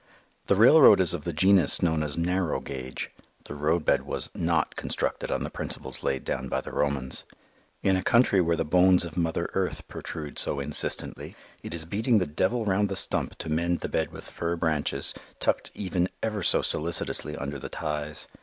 [0.47, 3.11] The railroad is of the genus known as narrow gauge;
[3.43, 7.23] the roadbed was not constructed on the principles laid down by the Romans.
[7.83, 12.17] In a country where the bones of Mother Earth protrude so insistently, it is beating
[12.17, 16.41] the devil round the stump to mend the bed with fir branches tucked even ever
[16.41, 18.27] so solicitously under the ties.